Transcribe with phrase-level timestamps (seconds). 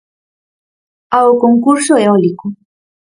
[1.19, 2.45] Ao concurso eólico.